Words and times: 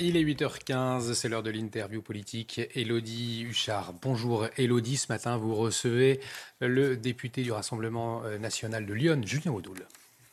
Il 0.00 0.16
est 0.16 0.24
8h15, 0.24 1.14
c'est 1.14 1.28
l'heure 1.28 1.42
de 1.42 1.50
l'interview 1.50 2.02
politique. 2.02 2.60
Elodie 2.74 3.42
Huchard. 3.42 3.92
Bonjour 4.02 4.46
Elodie, 4.56 4.96
ce 4.96 5.12
matin 5.12 5.36
vous 5.36 5.54
recevez 5.54 6.20
le 6.60 6.96
député 6.96 7.42
du 7.42 7.52
Rassemblement 7.52 8.22
national 8.40 8.86
de 8.86 8.94
Lyon, 8.94 9.20
Julien 9.24 9.52
Audoul. 9.52 9.86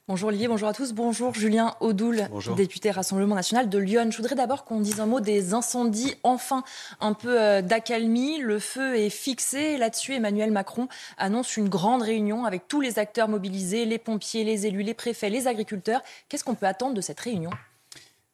Bonjour 0.10 0.30
Olivier, 0.30 0.48
bonjour 0.48 0.68
à 0.68 0.74
tous. 0.74 0.94
Bonjour 0.94 1.36
Julien 1.36 1.76
Audoul, 1.82 2.28
député 2.58 2.90
Rassemblement 2.90 3.36
national 3.36 3.70
de 3.70 3.78
Lyon. 3.78 4.10
Je 4.10 4.18
voudrais 4.18 4.34
d'abord 4.34 4.66
qu'on 4.66 4.80
dise 4.80 5.00
un 5.00 5.06
mot 5.06 5.20
des 5.20 5.54
incendies. 5.54 6.16
Enfin, 6.23 6.64
un 7.00 7.14
peu 7.14 7.39
euh, 7.39 7.62
d'accalmie. 7.62 8.39
Le 8.39 8.57
feu 8.57 8.98
est 8.98 9.12
fixé. 9.12 9.78
Là-dessus, 9.78 10.16
Emmanuel 10.16 10.50
Macron 10.50 10.88
annonce 11.20 11.57
une 11.57 11.70
grande 11.70 12.02
réunion 12.02 12.46
avec 12.46 12.68
tous 12.68 12.82
les 12.82 12.98
acteurs 12.98 13.28
mobilisés, 13.28 13.86
les 13.86 14.00
pompiers, 14.00 14.44
les 14.44 14.66
élus, 14.66 14.82
les 14.82 14.96
préfets, 14.96 15.30
les 15.30 15.46
agriculteurs. 15.46 16.02
Qu'est-ce 16.28 16.44
qu'on 16.44 16.55
peut 16.55 16.66
attendre 16.66 16.96
de 16.96 17.02
cette 17.02 17.20
réunion? 17.20 17.52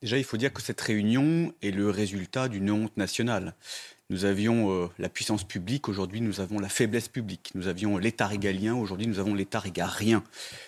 Déjà, 0.06 0.20
il 0.20 0.24
faut 0.24 0.38
dire 0.38 0.54
que 0.54 0.62
cette 0.62 0.82
réunion 0.82 1.52
est 1.64 1.72
le 1.72 1.90
résultat 1.90 2.48
d'une 2.48 2.70
honte 2.70 2.96
nationale. 2.96 3.56
Nous 4.12 4.26
avions 4.26 4.70
euh, 4.70 4.88
la 5.00 5.10
puissance 5.10 5.44
publique, 5.44 5.90
aujourd'hui 5.90 6.22
nous 6.22 6.42
avons 6.42 6.60
la 6.60 6.70
faiblesse 6.70 7.08
publique. 7.08 7.50
Nous 7.56 7.68
avions 7.68 7.98
l'État 7.98 8.28
régalien, 8.28 8.76
aujourd'hui 8.76 9.08
nous 9.08 9.18
avons 9.18 9.34
l'État 9.34 9.58
régarien. 9.58 10.24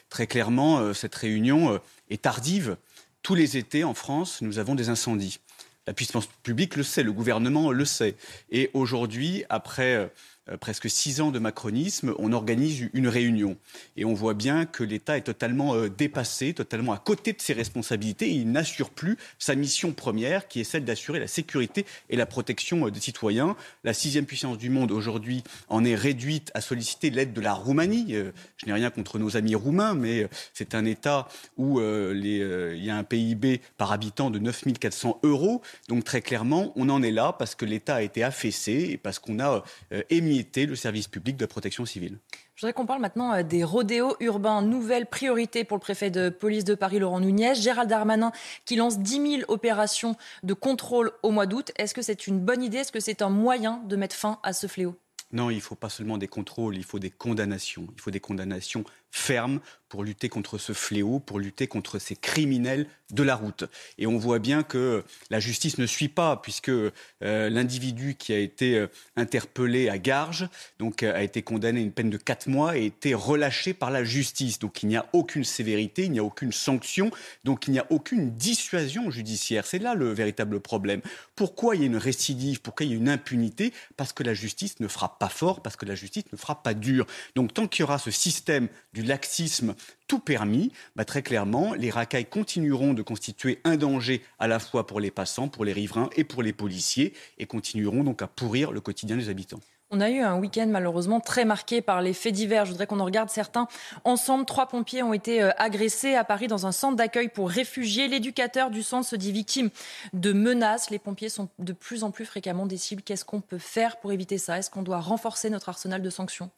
Très 0.09 0.25
clairement, 0.25 0.79
euh, 0.79 0.93
cette 0.93 1.13
réunion 1.13 1.71
euh, 1.71 1.77
est 2.09 2.23
tardive. 2.23 2.77
Tous 3.21 3.35
les 3.35 3.57
étés 3.57 3.83
en 3.83 3.93
France, 3.93 4.41
nous 4.41 4.57
avons 4.57 4.73
des 4.73 4.89
incendies. 4.89 5.39
La 5.85 5.93
puissance 5.93 6.25
publique 6.41 6.75
le 6.75 6.81
sait, 6.81 7.03
le 7.03 7.13
gouvernement 7.13 7.71
le 7.71 7.85
sait. 7.85 8.15
Et 8.49 8.71
aujourd'hui, 8.73 9.43
après 9.49 10.11
presque 10.59 10.89
six 10.89 11.19
ans 11.19 11.31
de 11.31 11.39
macronisme, 11.39 12.13
on 12.19 12.31
organise 12.31 12.89
une 12.93 13.07
réunion. 13.07 13.57
Et 13.95 14.05
on 14.05 14.13
voit 14.13 14.33
bien 14.33 14.65
que 14.65 14.83
l'État 14.83 15.17
est 15.17 15.21
totalement 15.21 15.75
euh, 15.75 15.89
dépassé, 15.89 16.53
totalement 16.53 16.93
à 16.93 16.97
côté 16.97 17.33
de 17.33 17.41
ses 17.41 17.53
responsabilités. 17.53 18.29
Il 18.29 18.51
n'assure 18.51 18.89
plus 18.89 19.17
sa 19.39 19.55
mission 19.55 19.91
première, 19.91 20.47
qui 20.47 20.61
est 20.61 20.63
celle 20.63 20.85
d'assurer 20.85 21.19
la 21.19 21.27
sécurité 21.27 21.85
et 22.09 22.15
la 22.15 22.25
protection 22.25 22.87
euh, 22.87 22.91
des 22.91 22.99
citoyens. 22.99 23.55
La 23.83 23.93
sixième 23.93 24.25
puissance 24.25 24.57
du 24.57 24.69
monde, 24.69 24.91
aujourd'hui, 24.91 25.43
en 25.69 25.83
est 25.83 25.95
réduite 25.95 26.51
à 26.53 26.61
solliciter 26.61 27.09
l'aide 27.09 27.33
de 27.33 27.41
la 27.41 27.53
Roumanie. 27.53 28.15
Je 28.57 28.65
n'ai 28.65 28.73
rien 28.73 28.89
contre 28.89 29.19
nos 29.19 29.37
amis 29.37 29.55
roumains, 29.55 29.93
mais 29.93 30.27
c'est 30.53 30.75
un 30.75 30.85
État 30.85 31.27
où 31.57 31.79
il 31.81 32.25
y 32.25 32.89
a 32.89 32.95
un 32.95 33.03
PIB 33.03 33.61
par 33.77 33.91
habitant 33.91 34.29
de 34.29 34.39
9 34.39 34.63
400 34.79 35.19
euros. 35.23 35.61
Donc 35.87 36.03
très 36.03 36.21
clairement, 36.21 36.73
on 36.75 36.89
en 36.89 37.01
est 37.03 37.11
là 37.11 37.33
parce 37.37 37.55
que 37.55 37.65
l'État 37.65 37.95
a 37.95 38.01
été 38.01 38.23
affaissé 38.23 38.89
et 38.91 38.97
parce 38.97 39.19
qu'on 39.19 39.39
a 39.39 39.63
émis 40.09 40.36
le 40.55 40.75
service 40.75 41.07
public 41.07 41.37
de 41.37 41.45
protection 41.45 41.85
civile. 41.85 42.17
Je 42.55 42.61
voudrais 42.61 42.73
qu'on 42.73 42.85
parle 42.85 43.01
maintenant 43.01 43.33
euh, 43.33 43.43
des 43.43 43.63
rodéos 43.63 44.15
urbains. 44.19 44.61
Nouvelle 44.61 45.05
priorité 45.05 45.63
pour 45.63 45.77
le 45.77 45.81
préfet 45.81 46.09
de 46.09 46.29
police 46.29 46.63
de 46.63 46.75
Paris, 46.75 46.99
Laurent 46.99 47.19
Nunez. 47.19 47.55
Gérald 47.55 47.89
Darmanin 47.89 48.31
qui 48.65 48.75
lance 48.75 48.99
10 48.99 49.39
000 49.39 49.43
opérations 49.47 50.15
de 50.43 50.53
contrôle 50.53 51.11
au 51.23 51.31
mois 51.31 51.45
d'août. 51.45 51.71
Est-ce 51.77 51.93
que 51.93 52.01
c'est 52.01 52.27
une 52.27 52.39
bonne 52.39 52.63
idée? 52.63 52.77
Est-ce 52.77 52.91
que 52.91 52.99
c'est 52.99 53.21
un 53.21 53.29
moyen 53.29 53.81
de 53.85 53.95
mettre 53.95 54.15
fin 54.15 54.39
à 54.43 54.53
ce 54.53 54.67
fléau? 54.67 54.95
Non, 55.33 55.49
il 55.49 55.57
ne 55.57 55.61
faut 55.61 55.75
pas 55.75 55.89
seulement 55.89 56.17
des 56.17 56.29
contrôles, 56.29 56.77
il 56.77 56.85
faut 56.85 56.99
des 56.99 57.09
condamnations. 57.09 57.87
Il 57.95 58.01
faut 58.01 58.11
des 58.11 58.21
condamnations 58.21 58.85
fermes 59.11 59.59
pour 59.89 60.03
lutter 60.03 60.29
contre 60.29 60.57
ce 60.57 60.73
fléau, 60.73 61.19
pour 61.19 61.39
lutter 61.39 61.67
contre 61.67 61.99
ces 61.99 62.15
criminels 62.15 62.87
de 63.11 63.23
la 63.23 63.35
route. 63.35 63.63
Et 63.97 64.05
on 64.05 64.17
voit 64.17 64.39
bien 64.39 64.63
que 64.63 65.03
la 65.29 65.39
justice 65.39 65.77
ne 65.77 65.85
suit 65.85 66.09
pas, 66.09 66.37
puisque 66.37 66.69
euh, 66.69 66.91
l'individu 67.21 68.15
qui 68.15 68.33
a 68.33 68.37
été 68.37 68.75
euh, 68.75 68.87
interpellé 69.15 69.87
à 69.87 69.97
Garges 69.97 70.49
donc, 70.77 71.03
euh, 71.03 71.15
a 71.15 71.23
été 71.23 71.41
condamné 71.41 71.79
à 71.79 71.83
une 71.83 71.93
peine 71.93 72.09
de 72.09 72.17
4 72.17 72.47
mois 72.47 72.75
et 72.75 72.81
a 72.81 72.83
été 72.83 73.13
relâché 73.13 73.73
par 73.73 73.91
la 73.91 74.03
justice. 74.03 74.59
Donc 74.59 74.83
il 74.83 74.89
n'y 74.89 74.97
a 74.97 75.05
aucune 75.13 75.45
sévérité, 75.45 76.03
il 76.03 76.11
n'y 76.11 76.19
a 76.19 76.23
aucune 76.23 76.51
sanction, 76.51 77.09
donc 77.45 77.67
il 77.67 77.71
n'y 77.71 77.79
a 77.79 77.87
aucune 77.89 78.31
dissuasion 78.31 79.09
judiciaire. 79.09 79.65
C'est 79.65 79.79
là 79.79 79.95
le 79.95 80.11
véritable 80.11 80.59
problème. 80.59 81.01
Pourquoi 81.35 81.75
il 81.75 81.81
y 81.81 81.83
a 81.85 81.87
une 81.87 81.97
récidive? 81.97 82.59
Pourquoi 82.61 82.85
il 82.85 82.91
y 82.91 82.95
a 82.95 82.97
une 82.97 83.09
impunité? 83.09 83.71
Parce 83.95 84.11
que 84.11 84.23
la 84.23 84.33
justice 84.33 84.81
ne 84.81 84.87
frappe 84.89 85.17
pas 85.17 85.29
fort, 85.29 85.61
parce 85.61 85.77
que 85.77 85.85
la 85.85 85.95
justice 85.95 86.25
ne 86.33 86.37
frappe 86.37 86.61
pas 86.61 86.73
dur. 86.73 87.07
Donc 87.35 87.53
tant 87.53 87.67
qu'il 87.67 87.81
y 87.81 87.83
aura 87.83 87.99
ce 87.99 88.11
système 88.11 88.67
du 88.91 89.03
laxisme 89.07 89.75
tout 90.07 90.19
permis, 90.19 90.71
bah, 90.95 91.05
très 91.05 91.21
clairement, 91.21 91.73
les 91.73 91.89
racailles 91.89 92.25
continueront 92.25 92.93
de 92.93 93.01
constituer 93.01 93.59
un 93.63 93.75
danger 93.75 94.21
à 94.39 94.47
la 94.47 94.59
fois 94.59 94.87
pour 94.87 94.99
les 94.99 95.11
passants, 95.11 95.47
pour 95.47 95.65
les 95.65 95.73
riverains 95.73 96.09
et 96.15 96.23
pour 96.23 96.43
les 96.43 96.53
policiers, 96.53 97.13
et 97.37 97.45
continueront 97.45 98.03
donc 98.03 98.21
à 98.21 98.27
pourrir 98.27 98.71
le 98.71 98.81
quotidien 98.81 99.17
des 99.17 99.29
habitants. 99.29 99.59
On 99.89 100.01
a 100.01 100.09
eu 100.09 100.19
un 100.19 100.37
week-end 100.37 100.67
malheureusement 100.67 101.21
très 101.21 101.45
marqué 101.45 101.81
par 101.81 102.01
les 102.01 102.11
faits 102.11 102.33
divers. 102.33 102.65
Je 102.65 102.71
voudrais 102.71 102.87
qu'on 102.87 102.99
en 102.99 103.05
regarde 103.05 103.29
certains 103.29 103.69
ensemble. 104.03 104.43
Trois 104.43 104.67
pompiers 104.67 105.01
ont 105.01 105.13
été 105.13 105.41
euh, 105.41 105.51
agressés 105.57 106.13
à 106.13 106.25
Paris 106.25 106.47
dans 106.47 106.67
un 106.67 106.73
centre 106.73 106.97
d'accueil 106.97 107.29
pour 107.29 107.49
réfugiés. 107.49 108.09
L'éducateur 108.09 108.69
du 108.69 108.83
centre 108.83 109.07
se 109.07 109.15
dit 109.15 109.31
victime 109.31 109.69
de 110.11 110.33
menaces. 110.33 110.89
Les 110.89 110.99
pompiers 110.99 111.29
sont 111.29 111.47
de 111.59 111.71
plus 111.71 112.03
en 112.03 112.11
plus 112.11 112.25
fréquemment 112.25 112.65
des 112.65 112.75
cibles. 112.75 113.01
Qu'est-ce 113.01 113.23
qu'on 113.23 113.39
peut 113.39 113.59
faire 113.59 113.97
pour 114.01 114.11
éviter 114.11 114.37
ça? 114.37 114.57
Est-ce 114.57 114.69
qu'on 114.69 114.83
doit 114.83 114.99
renforcer 114.99 115.49
notre 115.49 115.69
arsenal 115.69 116.01
de 116.01 116.09
sanctions? 116.09 116.51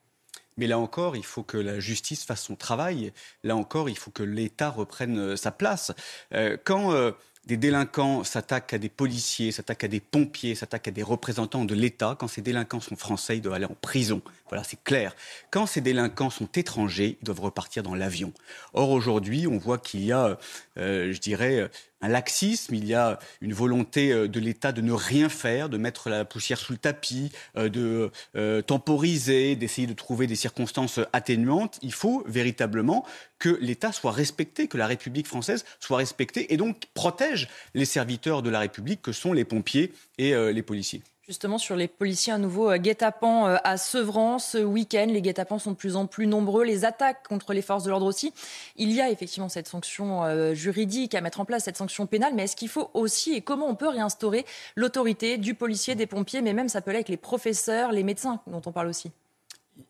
Mais 0.60 0.68
là 0.68 0.78
encore, 0.78 1.16
il 1.16 1.24
faut 1.24 1.42
que 1.42 1.58
la 1.58 1.80
justice 1.80 2.26
fasse 2.26 2.44
son 2.44 2.56
travail. 2.56 3.14
Là 3.44 3.56
encore, 3.56 3.90
il 3.90 3.98
faut 3.98 4.12
que 4.12 4.24
l'État 4.24 4.70
reprenne 4.70 5.18
euh, 5.18 5.36
sa 5.38 5.52
place. 5.52 5.94
Euh, 6.34 6.58
quand 6.66 6.92
euh, 6.92 7.12
des 7.46 7.56
délinquants 7.56 8.26
s'attaquent 8.26 8.74
à 8.74 8.78
des 8.78 8.90
policiers, 8.90 9.54
s'attaquent 9.54 9.86
à 9.86 9.88
des 9.88 10.02
pompiers, 10.02 10.56
s'attaquent 10.56 10.90
à 10.90 10.92
des 10.92 11.02
représentants 11.02 11.64
de 11.64 11.74
l'État, 11.74 12.18
quand 12.20 12.28
ces 12.28 12.42
délinquants 12.42 12.82
sont 12.82 12.98
français, 12.98 13.38
ils 13.38 13.42
doivent 13.42 13.56
aller 13.56 13.66
en 13.66 13.78
prison. 13.80 14.22
Voilà, 14.50 14.66
c'est 14.66 14.84
clair. 14.84 15.16
Quand 15.50 15.66
ces 15.66 15.80
délinquants 15.80 16.30
sont 16.30 16.50
étrangers, 16.56 17.18
ils 17.22 17.26
doivent 17.26 17.40
repartir 17.40 17.82
dans 17.82 17.96
l'avion. 17.96 18.34
Or, 18.74 18.90
aujourd'hui, 18.90 19.48
on 19.48 19.58
voit 19.58 19.78
qu'il 19.78 20.04
y 20.04 20.12
a, 20.12 20.38
je 20.76 21.18
dirais, 21.20 21.70
un 22.02 22.08
laxisme, 22.08 22.76
il 22.76 22.86
y 22.86 22.94
a 22.94 23.20
une 23.42 23.54
volonté 23.54 24.12
euh, 24.12 24.28
de 24.28 24.40
l'État 24.40 24.72
de 24.72 24.82
ne 24.82 24.92
rien 24.92 25.30
faire, 25.30 25.70
de 25.70 25.78
mettre 25.78 26.10
la 26.10 26.26
poussière 26.26 26.58
sous 26.58 26.72
le 26.72 26.78
tapis, 26.78 27.32
euh, 27.58 27.70
de 27.70 28.12
euh, 28.36 28.62
temporiser, 28.62 29.56
d'essayer 29.56 29.88
de 29.88 29.94
trouver 29.94 30.28
des 30.28 30.36
circonstances 30.36 31.00
atténuantes. 31.14 31.80
Il 31.82 31.94
faut 31.94 32.24
véritablement 32.26 33.06
que 33.38 33.58
l'État 33.62 33.92
soit 33.92 34.12
respecté, 34.12 34.68
que 34.68 34.78
la 34.78 34.88
République 34.88 35.28
française 35.28 35.66
soit 35.80 35.98
respectée 35.98 36.54
et 36.54 36.58
donc 36.58 36.84
protège 36.94 37.48
les 37.74 37.86
serviteurs 37.86 38.42
de 38.42 38.50
la 38.50 38.60
République 38.60 39.02
que 39.02 39.12
sont 39.12 39.34
les 39.34 39.46
pompiers 39.46 39.94
et 40.18 40.34
les 40.52 40.62
policiers. 40.62 41.02
Justement, 41.30 41.60
sur 41.60 41.76
les 41.76 41.88
policiers, 41.88 42.34
un 42.34 42.40
nouveau 42.40 42.72
euh, 42.72 42.78
guet-apens 42.78 43.48
euh, 43.48 43.58
à 43.64 43.78
Sevran 43.78 44.40
ce 44.40 44.58
week-end. 44.58 45.06
Les 45.08 45.22
guet-apens 45.22 45.60
sont 45.60 45.74
de 45.74 45.76
plus 45.76 45.96
en 45.96 46.08
plus 46.08 46.26
nombreux. 46.26 46.64
Les 46.64 46.86
attaques 46.86 47.28
contre 47.28 47.54
les 47.54 47.62
forces 47.62 47.84
de 47.84 47.92
l'ordre 47.92 48.08
aussi. 48.08 48.34
Il 48.78 48.92
y 48.92 49.00
a 49.00 49.12
effectivement 49.12 49.48
cette 49.48 49.68
sanction 49.68 50.24
euh, 50.24 50.56
juridique 50.56 51.14
à 51.14 51.22
mettre 51.22 51.40
en 51.40 51.46
place, 51.46 51.66
cette 51.66 51.78
sanction 51.78 52.08
pénale. 52.08 52.34
Mais 52.34 52.46
est-ce 52.46 52.56
qu'il 52.56 52.68
faut 52.68 52.90
aussi, 52.96 53.36
et 53.36 53.42
comment 53.42 53.68
on 53.68 53.76
peut 53.76 53.90
réinstaurer 53.90 54.44
l'autorité 54.76 55.38
du 55.38 55.54
policier, 55.54 55.94
des 55.94 56.08
pompiers, 56.08 56.42
mais 56.42 56.54
même 56.54 56.68
ça 56.68 56.82
peut 56.82 56.90
avec 56.90 57.10
les 57.10 57.18
professeurs, 57.18 57.92
les 57.92 58.02
médecins 58.02 58.42
dont 58.48 58.64
on 58.66 58.72
parle 58.72 58.88
aussi? 58.88 59.12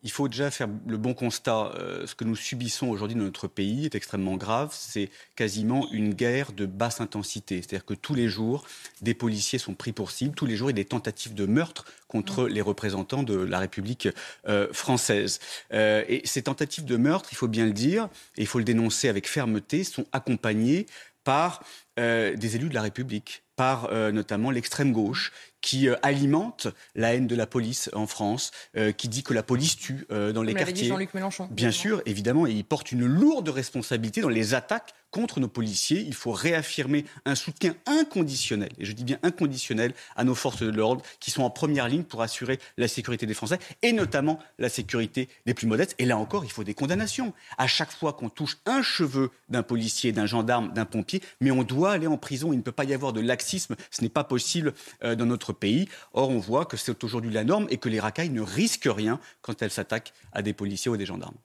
Il 0.03 0.11
faut 0.11 0.27
déjà 0.27 0.51
faire 0.51 0.67
le 0.87 0.97
bon 0.97 1.13
constat. 1.13 1.73
Euh, 1.75 2.05
ce 2.05 2.15
que 2.15 2.23
nous 2.23 2.35
subissons 2.35 2.87
aujourd'hui 2.87 3.15
dans 3.17 3.23
notre 3.23 3.47
pays 3.47 3.85
est 3.85 3.95
extrêmement 3.95 4.35
grave. 4.35 4.69
C'est 4.71 5.09
quasiment 5.35 5.89
une 5.91 6.13
guerre 6.13 6.51
de 6.51 6.65
basse 6.65 7.01
intensité. 7.01 7.57
C'est-à-dire 7.57 7.85
que 7.85 7.93
tous 7.93 8.15
les 8.15 8.27
jours, 8.27 8.65
des 9.01 9.13
policiers 9.13 9.59
sont 9.59 9.73
pris 9.73 9.91
pour 9.91 10.11
cible. 10.11 10.35
Tous 10.35 10.45
les 10.45 10.55
jours, 10.55 10.69
il 10.69 10.73
y 10.73 10.79
a 10.79 10.83
des 10.83 10.85
tentatives 10.85 11.33
de 11.33 11.45
meurtre 11.45 11.85
contre 12.07 12.47
les 12.47 12.61
représentants 12.61 13.23
de 13.23 13.35
la 13.35 13.59
République 13.59 14.07
euh, 14.47 14.71
française. 14.73 15.39
Euh, 15.73 16.03
et 16.07 16.21
ces 16.25 16.43
tentatives 16.43 16.85
de 16.85 16.97
meurtre, 16.97 17.29
il 17.31 17.35
faut 17.35 17.47
bien 17.47 17.65
le 17.65 17.73
dire, 17.73 18.09
et 18.37 18.41
il 18.41 18.47
faut 18.47 18.59
le 18.59 18.65
dénoncer 18.65 19.09
avec 19.09 19.27
fermeté, 19.27 19.83
sont 19.83 20.05
accompagnées 20.11 20.85
par 21.23 21.63
des 21.97 22.55
élus 22.55 22.69
de 22.69 22.73
la 22.73 22.81
République, 22.81 23.43
par 23.57 23.91
notamment 23.91 24.51
l'extrême 24.51 24.93
gauche, 24.93 25.33
qui 25.61 25.87
euh, 25.87 25.95
alimente 26.01 26.67
la 26.95 27.13
haine 27.13 27.27
de 27.27 27.35
la 27.35 27.47
police 27.47 27.89
en 27.93 28.07
France, 28.07 28.51
euh, 28.77 28.91
qui 28.91 29.09
dit 29.09 29.23
que 29.23 29.33
la 29.33 29.43
police 29.43 29.77
tue 29.77 30.05
euh, 30.11 30.31
dans 30.31 30.43
les 30.43 30.53
quartiers. 30.53 30.73
Dit 30.73 30.87
Jean-Luc 30.87 31.13
Mélenchon. 31.13 31.47
Bien 31.51 31.71
sûr, 31.71 32.01
évidemment, 32.05 32.47
et 32.47 32.51
il 32.51 32.63
porte 32.63 32.91
une 32.91 33.05
lourde 33.05 33.49
responsabilité 33.49 34.21
dans 34.21 34.29
les 34.29 34.53
attaques 34.53 34.93
contre 35.11 35.39
nos 35.39 35.47
policiers. 35.47 36.03
Il 36.05 36.13
faut 36.13 36.31
réaffirmer 36.31 37.05
un 37.25 37.35
soutien 37.35 37.75
inconditionnel, 37.87 38.69
et 38.77 38.85
je 38.85 38.93
dis 38.93 39.03
bien 39.03 39.19
inconditionnel, 39.23 39.93
à 40.15 40.23
nos 40.23 40.35
forces 40.35 40.61
de 40.61 40.69
l'ordre 40.69 41.03
qui 41.19 41.31
sont 41.31 41.43
en 41.43 41.49
première 41.49 41.87
ligne 41.87 42.03
pour 42.03 42.21
assurer 42.21 42.59
la 42.77 42.87
sécurité 42.87 43.25
des 43.25 43.33
Français 43.33 43.59
et 43.81 43.91
notamment 43.91 44.39
la 44.59 44.69
sécurité 44.69 45.29
des 45.45 45.53
plus 45.53 45.67
modestes. 45.67 45.95
Et 45.97 46.05
là 46.05 46.17
encore, 46.17 46.45
il 46.45 46.51
faut 46.51 46.63
des 46.63 46.73
condamnations. 46.73 47.33
À 47.57 47.67
chaque 47.67 47.91
fois 47.91 48.13
qu'on 48.13 48.29
touche 48.29 48.57
un 48.65 48.81
cheveu 48.81 49.31
d'un 49.49 49.63
policier, 49.63 50.11
d'un 50.11 50.25
gendarme, 50.25 50.71
d'un 50.73 50.85
pompier, 50.85 51.21
mais 51.41 51.51
on 51.51 51.63
doit 51.63 51.91
aller 51.91 52.07
en 52.07 52.17
prison. 52.17 52.53
Il 52.53 52.57
ne 52.57 52.61
peut 52.61 52.71
pas 52.71 52.83
y 52.83 52.93
avoir 52.93 53.13
de 53.13 53.21
laxisme. 53.21 53.75
Ce 53.89 54.01
n'est 54.01 54.09
pas 54.09 54.23
possible 54.23 54.73
dans 55.01 55.25
notre 55.25 55.48
pays. 55.53 55.87
Or, 56.13 56.29
on 56.29 56.39
voit 56.39 56.65
que 56.65 56.77
c'est 56.77 57.03
aujourd'hui 57.03 57.31
la 57.31 57.43
norme 57.43 57.67
et 57.69 57.77
que 57.77 57.89
les 57.89 57.99
racailles 57.99 58.29
ne 58.29 58.41
risquent 58.41 58.89
rien 58.91 59.19
quand 59.41 59.61
elles 59.61 59.71
s'attaquent 59.71 60.13
à 60.33 60.41
des 60.41 60.53
policiers 60.53 60.91
ou 60.91 60.97
des 60.97 61.05
gendarmes. 61.05 61.37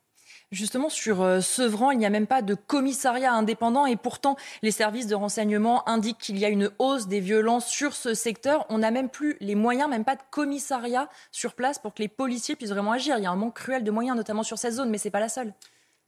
Justement, 0.53 0.89
sur 0.89 1.23
euh, 1.23 1.41
Sevran, 1.41 1.91
il 1.91 1.99
n'y 1.99 2.07
a 2.07 2.11
même 2.11 2.29
pas 2.29 2.43
de 2.43 2.55
commissariat 2.55 3.33
indépendant 3.33 3.87
et 3.87 3.97
pourtant, 3.97 4.37
les 4.63 4.71
services 4.71 5.09
de 5.09 5.15
renseignement 5.15 5.89
indiquent 5.89 6.19
qu'il 6.19 6.39
y 6.39 6.45
a 6.45 6.49
une 6.49 6.71
hausse 6.79 7.09
des 7.09 7.19
violences 7.19 7.67
sur 7.67 7.95
ce 7.95 8.15
secteur. 8.15 8.65
On 8.69 8.79
n'a 8.79 8.93
même 8.93 9.09
plus 9.09 9.37
les 9.41 9.57
moyens, 9.57 9.91
même 9.91 10.05
pas 10.05 10.15
de 10.15 10.23
commissariat 10.31 11.09
sur 11.33 11.55
place 11.55 11.79
pour 11.79 11.93
que 11.93 12.03
les 12.03 12.09
policiers 12.09 12.55
puissent 12.55 12.71
vraiment 12.71 12.93
agir. 12.93 13.19
Il 13.19 13.25
y 13.25 13.27
a 13.27 13.31
un 13.31 13.37
manque 13.37 13.57
cruel 13.57 13.83
de 13.83 13.91
moyens, 13.91 14.17
notamment 14.17 14.45
sur 14.45 14.59
cette 14.59 14.75
zone, 14.75 14.91
mais 14.91 14.99
ce 14.99 15.09
n'est 15.09 15.13
pas 15.13 15.21
la 15.21 15.29
seule. 15.29 15.53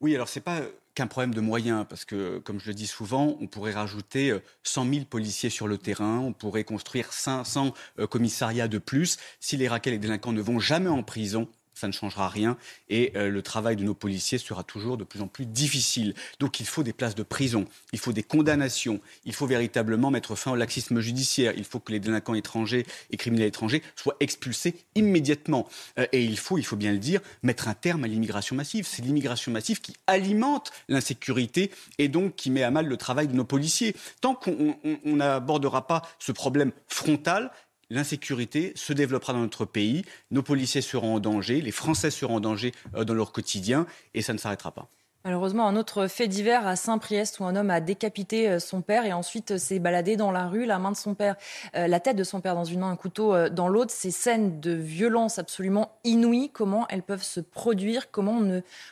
Oui, 0.00 0.14
alors 0.14 0.28
c'est 0.28 0.40
pas 0.40 0.60
qu'un 0.96 1.06
problème 1.06 1.34
de 1.34 1.40
moyens, 1.40 1.87
parce 1.88 2.04
que, 2.04 2.38
comme 2.38 2.58
je 2.58 2.66
le 2.66 2.75
dis 2.75 2.88
souvent, 2.88 3.37
on 3.40 3.46
pourrait 3.46 3.75
rajouter 3.75 4.37
100 4.64 4.93
000 4.93 5.04
policiers 5.04 5.50
sur 5.50 5.69
le 5.69 5.78
terrain, 5.78 6.19
on 6.19 6.32
pourrait 6.32 6.64
construire 6.64 7.12
500 7.12 7.75
commissariats 8.10 8.66
de 8.66 8.78
plus. 8.78 9.19
Si 9.38 9.56
les 9.56 9.69
raquets 9.69 9.90
et 9.90 9.93
les 9.93 9.98
délinquants 9.98 10.32
ne 10.32 10.40
vont 10.40 10.58
jamais 10.58 10.88
en 10.88 11.02
prison, 11.02 11.48
ça 11.76 11.87
ne 11.87 11.93
changera 11.93 12.28
rien 12.28 12.56
et 12.88 13.12
euh, 13.17 13.28
le 13.28 13.43
travail 13.43 13.76
de 13.76 13.84
nos 13.84 13.94
policiers 13.94 14.38
sera 14.38 14.64
toujours 14.64 14.96
de 14.96 15.05
plus 15.05 15.20
en 15.20 15.28
plus 15.28 15.46
difficile. 15.46 16.14
Donc 16.40 16.58
il 16.58 16.67
faut 16.67 16.82
des 16.82 16.94
places 16.94 17.14
de 17.14 17.23
prison, 17.23 17.67
il 17.93 17.99
faut 17.99 18.12
des 18.12 18.23
condamnations, 18.23 19.00
il 19.25 19.34
faut 19.34 19.46
véritablement 19.46 20.11
mettre 20.11 20.34
fin 20.34 20.52
au 20.52 20.56
laxisme 20.56 21.00
judiciaire, 21.00 21.52
il 21.56 21.64
faut 21.64 21.78
que 21.78 21.93
les 21.93 22.00
délinquants 22.00 22.34
étrangers 22.34 22.87
et 23.11 23.17
criminels 23.17 23.49
étrangers 23.49 23.82
soient 23.94 24.17
expulsés 24.20 24.75
immédiatement. 24.94 25.69
Euh, 25.99 26.06
et 26.12 26.25
il 26.25 26.38
faut, 26.38 26.56
il 26.56 26.64
faut 26.64 26.76
bien 26.76 26.93
le 26.93 26.99
dire, 26.99 27.20
mettre 27.43 27.69
un 27.69 27.75
terme 27.75 28.05
à 28.05 28.08
l'immigration 28.08 28.56
massive. 28.56 28.87
C'est 28.87 29.02
l'immigration 29.02 29.52
massive 29.52 29.81
qui 29.81 29.94
alimente 30.06 30.73
l'insécurité 30.88 31.70
et 31.99 32.08
donc 32.08 32.37
qui 32.37 32.50
met 32.50 32.62
à 32.62 32.70
mal 32.70 32.87
le 32.87 32.96
travail 32.96 33.28
de 33.28 33.34
nos 33.34 33.44
policiers. 33.44 33.94
Tant 34.23 34.34
qu'on 34.34 34.76
n'abordera 35.05 35.87
pas 35.87 36.02
ce 36.19 36.32
problème 36.32 36.73
frontal, 36.88 37.50
l'insécurité 37.91 38.73
se 38.75 38.93
développera 38.93 39.33
dans 39.33 39.41
notre 39.41 39.65
pays, 39.65 40.05
nos 40.31 40.43
policiers 40.43 40.81
seront 40.83 41.15
en 41.15 41.21
danger, 41.21 41.61
les 41.61 41.73
Français 41.73 42.11
seront 42.11 42.37
en 42.37 42.41
danger 42.41 42.73
euh, 42.94 43.05
dans 43.05 43.15
leur 43.15 43.33
quotidien, 43.33 43.87
et 44.15 44.23
ça 44.23 44.33
ne 44.33 44.38
s'arrêtera 44.38 44.73
pas. 44.73 44.88
Malheureusement, 45.25 45.67
un 45.67 45.75
autre 45.75 46.06
fait 46.06 46.29
divers 46.29 46.69
à 46.69 46.77
Saint-Priest 46.77 47.41
où 47.41 47.44
un 47.44 47.56
homme 47.56 47.71
a 47.71 47.81
décapité 47.81 48.49
euh, 48.49 48.59
son 48.61 48.81
père 48.81 49.05
et 49.05 49.12
ensuite 49.12 49.53
euh, 49.53 49.59
s'est 49.59 49.81
baladé 49.81 50.17
dans 50.17 50.31
la 50.31 50.47
rue, 50.47 50.67
la 50.67 50.79
main 50.79 50.93
de 50.93 50.97
son 50.97 51.15
père, 51.15 51.35
la 51.75 51.99
tête 51.99 52.17
de 52.17 52.23
son 52.23 52.41
père 52.41 52.55
dans 52.55 52.65
une 52.65 52.81
main, 52.81 52.91
un 52.91 52.97
couteau 52.97 53.49
dans 53.49 53.67
l'autre. 53.67 53.91
Ces 53.91 54.12
scènes 54.12 54.61
de 54.61 54.73
violence 54.73 55.38
absolument 55.38 55.99
inouïes, 56.05 56.50
comment 56.50 56.87
elles 56.88 57.03
peuvent 57.03 57.25
se 57.25 57.41
produire 57.41 58.11
Comment 58.12 58.38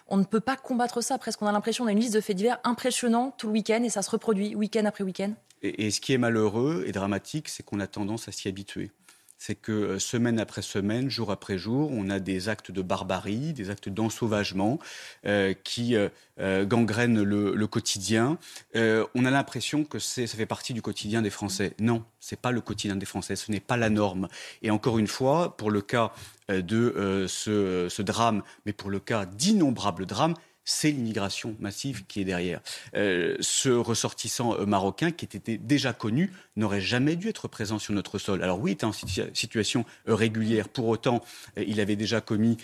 on 0.09 0.17
ne, 0.17 0.25
peut 0.25 0.41
pas 0.41 0.57
combattre 0.57 1.03
ça 1.03 1.19
Presque 1.19 1.41
on 1.43 1.47
a 1.47 1.53
l'impression, 1.53 1.85
on 1.85 1.87
a 1.87 1.93
une 1.93 2.01
liste 2.01 2.15
de 2.15 2.21
faits 2.21 2.37
divers 2.37 2.59
impressionnants 2.65 3.33
tout 3.39 3.47
le 3.47 3.53
week-end 3.53 3.83
et 3.85 3.91
ça 3.91 4.03
se 4.03 4.11
reproduit 4.11 4.57
week-end 4.57 4.85
après 4.87 5.05
week-end. 5.05 5.35
Et, 5.65 5.91
ce 5.91 6.01
qui 6.01 6.13
est 6.13 6.19
malheureux 6.19 6.85
et 6.87 6.93
dramatique, 6.93 7.49
c'est 7.49 7.63
qu'on 7.63 7.81
a 7.81 7.87
tendance 7.87 8.29
à 8.29 8.33
s'y 8.33 8.49
habituer 8.49 8.91
c'est 9.37 9.57
que 9.57 9.73
euh, 9.73 9.99
semaine 9.99 10.39
après 10.39 10.63
semaine, 10.63 11.11
jour 11.11 11.31
après 11.31 11.59
jour, 11.59 11.91
on 11.93 12.09
a 12.09 12.19
des 12.19 12.49
actes 12.49 12.71
de 12.71 12.81
barbarie, 12.81 13.53
des 13.53 13.69
actes 13.69 13.91
d'ensauvagement 13.91 14.79
euh, 15.27 15.53
qui 15.65 15.97
euh, 15.97 16.65
gangrènent 16.65 17.21
le, 17.21 17.67
quotidien. 17.67 18.39
on 18.75 19.25
a 19.25 19.31
l'impression 19.31 19.85
que 19.85 19.99
ça 19.99 20.27
fait 20.27 20.47
partie 20.47 20.73
du 20.73 20.81
quotidien 20.81 21.21
des 21.21 21.31
Français. 21.31 21.75
Non, 21.79 22.05
ce 22.21 22.35
n'est 22.35 22.41
pas 22.41 22.53
le 22.53 22.61
quotidien 22.63 22.97
des 22.97 23.07
Français, 23.07 23.37
ce 23.37 23.51
n'est 23.51 23.61
pas 23.61 23.77
la 23.77 23.91
norme. 23.91 24.29
Et 24.63 24.71
encore 24.71 24.99
une 24.99 25.09
fois, 25.09 25.57
pour 25.57 25.71
le 25.71 25.83
cas 25.83 26.13
de 26.49 27.27
ce 27.29 28.03
drame, 28.03 28.43
mais 28.65 28.73
pour 28.73 28.89
le 28.89 29.01
cas 29.01 29.27
d'innombrables 29.27 30.07
drames, 30.07 30.35
c'est 30.65 30.91
l'immigration 30.91 31.57
massive 31.61 32.05
qui 32.07 32.21
est 32.21 32.25
derrière. 32.25 32.61
Euh, 32.97 33.37
ce 33.41 33.69
ressortissant 33.69 34.59
euh, 34.59 34.67
marocain, 34.67 35.11
qui 35.11 35.25
était 35.25 35.59
déjà 35.59 35.93
connu, 35.93 36.33
n'aurait 36.57 36.81
jamais 36.81 37.17
dû 37.17 37.29
être 37.29 37.49
présent 37.49 37.79
sur 37.79 37.93
notre 37.93 38.19
sol. 38.19 38.43
Alors 38.43 38.61
oui, 38.61 38.73
il 38.73 38.75
était 38.75 38.85
en 38.85 38.93
situation 38.93 39.85
euh, 40.09 40.15
régulière. 40.15 40.69
Pour 40.69 40.89
autant, 40.89 41.23
il 41.57 41.81
avait 41.81 41.97
déjà 41.97 42.21
commis 42.21 42.57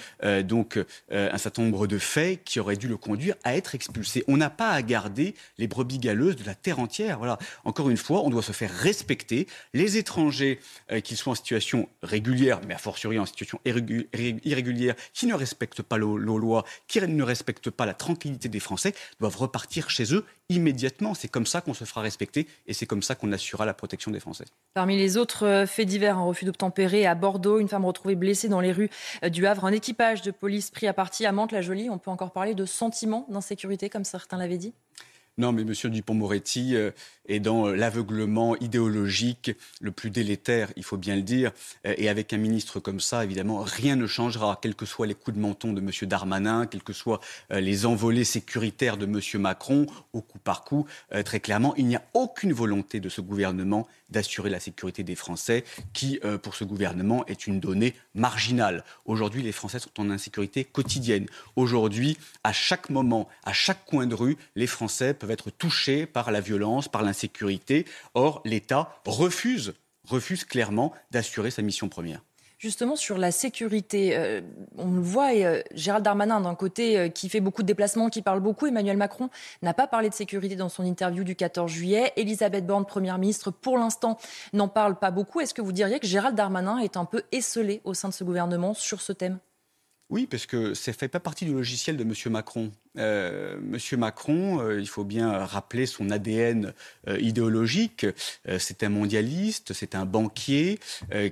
donc 0.44 0.79
un 1.11 1.38
certain 1.38 1.62
nombre 1.62 1.87
de 1.87 1.99
faits 1.99 2.43
qui 2.44 2.61
auraient 2.61 2.76
dû 2.76 2.88
le 2.88 2.97
conduire 2.97 3.35
à 3.44 3.56
être 3.56 3.75
expulsé. 3.75 4.25
On 4.29 4.37
n'a 4.37 4.50
pas 4.50 4.70
à 4.70 4.82
garder 4.82 5.35
les 5.58 5.67
brebis 5.67 5.99
galeuses 5.99 6.37
de 6.37 6.44
la 6.44 6.55
terre 6.55 6.79
entière. 6.79 7.19
Voilà. 7.19 7.38
Encore 7.64 7.91
une 7.91 7.96
fois, 7.96 8.23
on 8.25 8.31
doit 8.31 8.43
se 8.43 8.53
faire 8.53 8.73
respecter. 8.73 9.46
Les 9.75 9.96
étrangers, 9.96 10.61
qu'ils 11.05 11.17
soient 11.17 11.32
en 11.32 11.37
situation 11.37 11.88
régulière, 12.03 12.61
mais 12.67 12.75
a 12.75 12.79
fortiori 12.79 13.19
en 13.19 13.26
situation 13.26 13.61
irrégulière, 13.64 14.94
qui 15.12 15.26
ne 15.26 15.35
respectent 15.35 15.82
pas 15.82 15.99
nos 15.99 16.17
lois, 16.17 16.64
qui 16.87 17.00
ne 17.00 17.23
respectent 17.23 17.70
pas 17.70 17.87
tranquillité 17.94 18.48
des 18.48 18.60
Français, 18.60 18.94
doivent 19.20 19.37
repartir 19.37 19.90
chez 19.90 20.14
eux 20.14 20.25
immédiatement. 20.48 21.14
C'est 21.14 21.28
comme 21.28 21.46
ça 21.46 21.60
qu'on 21.60 21.75
se 21.75 21.84
fera 21.84 22.00
respecter 22.00 22.46
et 22.66 22.75
c'est 22.75 22.87
comme 22.87 23.02
ça 23.02 23.14
qu'on 23.14 23.32
assurera 23.32 23.64
la 23.64 23.75
protection 23.75 24.10
des 24.10 24.20
Français. 24.20 24.44
Parmi 24.75 24.96
les 24.96 25.16
autres 25.16 25.46
euh, 25.46 25.66
faits 25.66 25.87
divers, 25.87 26.19
un 26.19 26.25
refus 26.25 26.44
d'obtempérer 26.44 27.06
à 27.06 27.14
Bordeaux, 27.14 27.58
une 27.58 27.69
femme 27.69 27.84
retrouvée 27.84 28.16
blessée 28.16 28.48
dans 28.48 28.60
les 28.60 28.72
rues 28.72 28.90
euh, 29.25 29.28
du 29.28 29.46
Havre, 29.46 29.64
un 29.64 29.72
équipage 29.72 30.22
de 30.22 30.31
police 30.31 30.70
pris 30.70 30.88
à 30.88 30.92
partie 30.92 31.25
à 31.26 31.32
Mantes-la-Jolie. 31.32 31.88
On 31.90 31.98
peut 31.98 32.10
encore 32.10 32.32
parler 32.32 32.54
de 32.54 32.64
sentiment 32.64 33.26
d'insécurité, 33.28 33.88
comme 33.88 34.04
certains 34.04 34.38
l'avaient 34.38 34.58
dit 34.58 34.75
non, 35.40 35.52
mais 35.52 35.62
M. 35.62 35.72
Dupont-Moretti 35.90 36.76
euh, 36.76 36.90
est 37.26 37.40
dans 37.40 37.66
euh, 37.66 37.75
l'aveuglement 37.75 38.56
idéologique 38.56 39.52
le 39.81 39.90
plus 39.90 40.10
délétère, 40.10 40.70
il 40.76 40.84
faut 40.84 40.98
bien 40.98 41.16
le 41.16 41.22
dire. 41.22 41.52
Euh, 41.87 41.94
et 41.96 42.08
avec 42.10 42.32
un 42.32 42.37
ministre 42.37 42.78
comme 42.78 43.00
ça, 43.00 43.25
évidemment, 43.25 43.62
rien 43.62 43.96
ne 43.96 44.06
changera, 44.06 44.58
quels 44.60 44.75
que 44.75 44.84
soient 44.84 45.06
les 45.06 45.14
coups 45.14 45.37
de 45.37 45.40
menton 45.40 45.72
de 45.72 45.81
M. 45.81 45.90
Darmanin, 46.02 46.66
quels 46.66 46.82
que 46.82 46.92
soient 46.92 47.20
les 47.50 47.87
envolées 47.87 48.25
sécuritaires 48.25 48.98
de 48.98 49.06
M. 49.06 49.40
Macron, 49.40 49.87
au 50.12 50.20
coup 50.20 50.38
par 50.38 50.64
coup. 50.64 50.87
Très 51.25 51.40
clairement, 51.40 51.75
il 51.76 51.86
n'y 51.86 51.96
a 51.96 52.02
aucune 52.12 52.52
volonté 52.52 53.00
de 53.00 53.08
ce 53.08 53.20
gouvernement 53.22 53.88
d'assurer 54.10 54.50
la 54.50 54.60
sécurité 54.60 55.02
des 55.02 55.14
Français, 55.14 55.64
qui, 55.93 56.20
pour 56.43 56.54
ce 56.54 56.64
gouvernement, 56.64 57.25
est 57.26 57.46
une 57.46 57.60
donnée 57.60 57.94
marginale. 58.14 58.84
Aujourd'hui, 59.06 59.43
les 59.43 59.52
Français 59.52 59.78
sont 59.78 59.98
en 59.98 60.10
insécurité 60.10 60.64
quotidienne. 60.64 61.26
Aujourd'hui, 61.56 62.19
à 62.44 62.52
chaque 62.52 62.90
moment, 62.90 63.28
à 63.44 63.52
chaque 63.52 63.84
coin 63.86 64.06
de 64.06 64.14
rue, 64.14 64.36
les 64.56 64.66
Français 64.66 65.14
peuvent 65.14 65.30
être 65.32 65.50
touchés 65.50 66.06
par 66.06 66.31
la 66.31 66.41
violence, 66.41 66.88
par 66.88 67.03
l'insécurité. 67.03 67.85
Or, 68.15 68.43
l'État 68.44 69.00
refuse, 69.06 69.75
refuse 70.05 70.44
clairement 70.44 70.93
d'assurer 71.11 71.50
sa 71.50 71.62
mission 71.62 71.88
première. 71.88 72.23
Justement, 72.61 72.94
sur 72.94 73.17
la 73.17 73.32
sécurité, 73.32 74.15
euh, 74.19 74.43
on 74.77 74.91
le 74.91 75.00
voit, 75.00 75.32
et, 75.32 75.47
euh, 75.47 75.62
Gérald 75.75 76.05
Darmanin, 76.05 76.43
d'un 76.43 76.55
côté, 76.55 76.99
euh, 76.99 77.09
qui 77.09 77.31
fait 77.31 77.41
beaucoup 77.41 77.62
de 77.62 77.67
déplacements, 77.67 78.11
qui 78.11 78.21
parle 78.21 78.41
beaucoup, 78.41 78.67
Emmanuel 78.67 78.99
Macron 78.99 79.31
n'a 79.62 79.73
pas 79.73 79.87
parlé 79.87 80.11
de 80.11 80.15
sécurité 80.15 80.56
dans 80.56 80.69
son 80.69 80.85
interview 80.85 81.25
du 81.25 81.35
14 81.35 81.73
juillet. 81.73 82.12
Elisabeth 82.17 82.67
Borne, 82.67 82.85
Première 82.85 83.17
ministre, 83.17 83.50
pour 83.50 83.79
l'instant, 83.79 84.19
n'en 84.53 84.69
parle 84.69 84.99
pas 84.99 85.11
beaucoup. 85.11 85.41
Est-ce 85.41 85.55
que 85.55 85.62
vous 85.62 85.73
diriez 85.73 86.00
que 86.00 86.06
Gérald 86.06 86.37
Darmanin 86.37 86.77
est 86.77 86.99
un 86.99 87.06
peu 87.06 87.23
esselé 87.32 87.81
au 87.85 87.94
sein 87.94 88.11
de 88.11 88.15
ce 88.15 88.25
gouvernement 88.25 88.75
sur 88.75 89.00
ce 89.00 89.15
thème? 89.15 89.38
Oui, 90.11 90.27
parce 90.27 90.44
que 90.44 90.75
ça 90.75 90.91
ne 90.91 90.97
fait 90.97 91.09
pas 91.09 91.21
partie 91.21 91.47
du 91.47 91.55
logiciel 91.55 91.97
de 91.97 92.03
M. 92.03 92.12
Macron. 92.27 92.73
Euh, 92.98 93.56
Monsieur 93.62 93.96
Macron, 93.96 94.60
euh, 94.60 94.81
il 94.81 94.88
faut 94.88 95.04
bien 95.04 95.44
rappeler 95.44 95.87
son 95.87 96.10
ADN 96.10 96.75
euh, 97.08 97.19
idéologique. 97.20 98.06
c'est 98.58 98.82
un 98.82 98.88
mondialiste, 98.88 99.72
c'est 99.72 99.94
un 99.94 100.04
banquier 100.04 100.78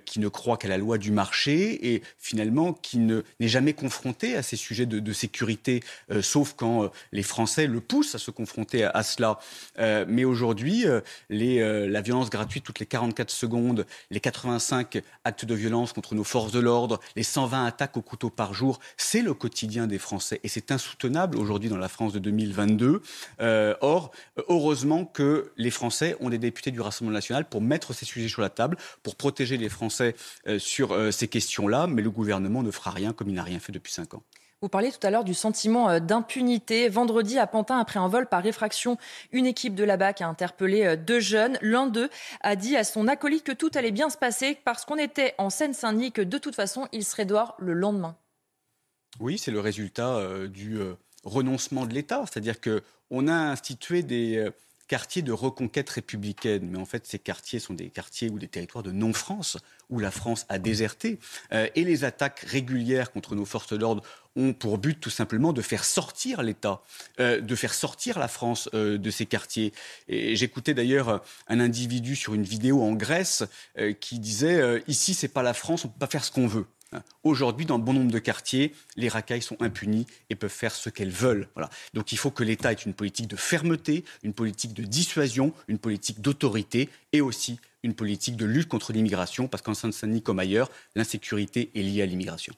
qui 0.05 0.20
ne 0.20 0.28
croit 0.28 0.56
qu'à 0.56 0.69
la 0.69 0.78
loi 0.78 0.99
du 0.99 1.10
marché 1.10 1.93
et 1.94 2.02
finalement 2.19 2.72
qui 2.72 2.99
n'est 2.99 3.22
jamais 3.40 3.72
confronté 3.72 4.37
à 4.37 4.43
ces 4.43 4.56
sujets 4.56 4.87
de, 4.87 5.12
sécurité, 5.12 5.82
sauf 6.20 6.55
quand 6.55 6.90
les 7.12 7.22
Français 7.22 7.66
le 7.66 7.81
poussent 7.81 8.14
à 8.14 8.19
se 8.19 8.31
confronter 8.31 8.84
à, 8.84 9.02
cela. 9.02 9.38
mais 9.78 10.25
aujourd'hui, 10.25 10.84
la 11.31 12.00
violence 12.00 12.31
gratuite 12.31 12.64
toutes 12.64 12.81
les 12.81 12.87
44 12.87 13.31
secondes, 13.31 13.87
les 14.11 14.20
85 14.20 15.02
actes 15.25 15.44
de 15.44 15.54
violence 15.54 15.92
contre 15.92 16.14
nos 16.14 16.25
forces 16.25 16.52
de 16.52 16.61
l'ordre, 16.61 17.00
les 17.16 17.23
120 17.23 17.64
attaques 17.64 17.97
au 17.97 18.02
couteau 18.02 18.30
par 18.30 18.54
jour, 18.54 18.78
c'est 18.97 19.23
le 19.23 19.35
quotidien 19.35 19.87
des 19.87 19.99
Français 19.99 20.40
et 20.42 20.49
c'est 20.49 20.71
insoutenable 20.71 21.38
aujourd'hui 21.38 21.48
dans 21.49 21.78
la 21.78 21.88
France 21.88 22.12
de 22.12 22.19
2022. 22.19 23.00
Euh, 23.40 23.75
or, 23.81 24.11
heureusement 24.49 25.07
que 25.07 25.50
les 25.57 25.71
Français 25.71 26.14
ont 26.21 26.28
des 26.28 26.38
députés 26.38 26.71
du 26.71 26.81
Rassemblement 26.81 27.14
national 27.14 27.49
pour 27.49 27.62
mettre 27.62 27.95
ces 27.95 28.05
sujets 28.05 28.28
sur 28.28 28.43
la 28.43 28.50
table, 28.50 28.76
pour 29.02 29.17
protéger 29.17 29.57
les 29.57 29.71
Français 29.71 30.14
euh, 30.47 30.59
sur 30.59 30.93
euh, 30.93 31.11
ces 31.11 31.26
questions-là, 31.26 31.87
mais 31.87 32.02
le 32.02 32.11
gouvernement 32.11 32.62
ne 32.62 32.71
fera 32.71 32.90
rien 32.90 33.12
comme 33.12 33.28
il 33.31 33.35
n'a 33.35 33.43
rien 33.43 33.59
fait 33.59 33.73
depuis 33.73 33.93
cinq 33.93 34.12
ans. 34.14 34.23
Vous 34.61 34.69
parliez 34.69 34.90
tout 34.90 35.07
à 35.07 35.11
l'heure 35.11 35.25
du 35.25 35.35
sentiment 35.35 36.00
d'impunité. 36.00 36.88
Vendredi, 36.88 37.38
à 37.38 37.47
Pantin, 37.47 37.78
après 37.78 38.00
un 38.00 38.09
vol 38.09 38.26
par 38.26 38.43
réfraction, 38.43 38.99
une 39.31 39.47
équipe 39.47 39.76
de 39.76 39.85
la 39.85 39.97
BAC 39.97 40.21
a 40.21 40.26
interpellé 40.26 40.97
deux 40.97 41.21
jeunes. 41.21 41.59
L'un 41.62 41.87
d'eux 41.87 42.11
a 42.40 42.57
dit 42.57 42.76
à 42.76 42.83
son 42.83 43.07
acolyte 43.07 43.45
que 43.45 43.52
tout 43.52 43.71
allait 43.76 43.93
bien 43.93 44.11
se 44.11 44.19
passer 44.19 44.59
parce 44.64 44.85
qu'on 44.85 44.97
était 44.97 45.35
en 45.38 45.49
Seine-Saint-Denis 45.49 46.11
que 46.11 46.23
de 46.23 46.38
toute 46.38 46.57
façon, 46.57 46.88
il 46.90 47.05
serait 47.05 47.25
dehors 47.25 47.55
le 47.61 47.73
lendemain. 47.73 48.17
Oui, 49.21 49.38
c'est 49.38 49.52
le 49.52 49.61
résultat 49.61 50.49
du 50.49 50.81
renoncement 51.25 51.87
de 51.87 51.94
l'État. 51.94 52.25
C'est-à-dire 52.30 52.56
qu'on 52.60 53.28
a 53.28 53.34
institué 53.34 54.02
des 54.02 54.37
euh, 54.37 54.50
quartiers 54.87 55.22
de 55.22 55.32
reconquête 55.32 55.90
républicaine, 55.90 56.68
mais 56.70 56.78
en 56.78 56.87
fait 56.87 57.06
ces 57.06 57.18
quartiers 57.18 57.58
sont 57.58 57.75
des 57.75 57.90
quartiers 57.90 58.30
ou 58.30 58.38
des 58.38 58.48
territoires 58.48 58.82
de 58.82 58.90
non-France, 58.90 59.58
où 59.90 59.98
la 59.98 60.10
France 60.10 60.46
a 60.48 60.58
déserté. 60.58 61.18
Euh, 61.52 61.68
et 61.75 61.84
les 61.84 62.04
attaques 62.04 62.40
régulières 62.40 63.12
contre 63.12 63.34
nos 63.34 63.44
forces 63.44 63.72
d'ordre 63.72 64.02
ont 64.37 64.52
pour 64.52 64.78
but 64.78 65.00
tout 65.00 65.10
simplement 65.10 65.52
de 65.52 65.62
faire 65.62 65.84
sortir 65.84 66.42
l'État, 66.42 66.82
euh, 67.18 67.40
de 67.40 67.54
faire 67.54 67.75
sortir 67.75 68.18
la 68.18 68.28
France 68.28 68.68
de 68.72 69.10
ces 69.10 69.26
quartiers. 69.26 69.72
Et 70.06 70.37
j'écoutais 70.37 70.75
d'ailleurs 70.75 71.22
un 71.48 71.60
individu 71.60 72.14
sur 72.14 72.34
une 72.34 72.44
vidéo 72.44 72.82
en 72.82 72.92
Grèce 72.92 73.44
qui 74.00 74.20
disait 74.20 74.82
Ici, 74.87 75.14
c'est 75.14 75.28
pas 75.28 75.42
la 75.42 75.54
France, 75.54 75.84
on 75.84 75.88
peut 75.88 75.98
pas 75.98 76.06
faire 76.06 76.25
ce 76.25 76.30
qu'on 76.30 76.46
veut. 76.46 76.66
Aujourd'hui, 77.23 77.66
dans 77.66 77.78
bon 77.78 77.92
nombre 77.92 78.11
de 78.11 78.18
quartiers, 78.18 78.75
les 78.97 79.09
racailles 79.09 79.42
sont 79.42 79.61
impunies 79.61 80.07
et 80.30 80.35
peuvent 80.35 80.50
faire 80.50 80.75
ce 80.75 80.88
qu'elles 80.88 81.11
veulent. 81.11 81.49
Donc 81.95 82.12
il 82.12 82.18
faut 82.18 82.30
que 82.30 82.42
l'État 82.42 82.73
ait 82.73 82.76
une 82.76 82.95
politique 82.95 83.28
de 83.28 83.37
fermeté, 83.37 84.04
une 84.23 84.33
politique 84.33 84.73
de 84.75 84.85
dissuasion, 84.85 85.52
une 85.68 85.78
politique 85.78 86.21
d'autorité 86.21 86.88
et 87.12 87.21
aussi 87.21 87.61
une 87.83 87.95
politique 87.95 88.37
de 88.37 88.47
lutte 88.47 88.68
contre 88.68 88.92
l'immigration, 88.92 89.49
parce 89.49 89.62
qu'en 89.62 89.75
Seine-Saint-Denis 89.75 90.23
comme 90.23 90.38
ailleurs, 90.38 90.71
l'insécurité 90.97 91.71
est 91.75 91.83
liée 91.83 92.02
à 92.02 92.07
l'immigration. 92.07 92.54